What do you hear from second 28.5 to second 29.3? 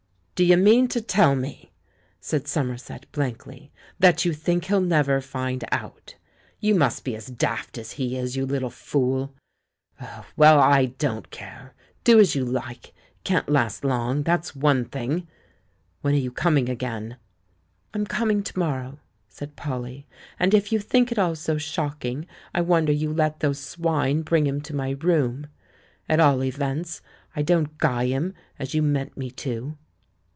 as you meant me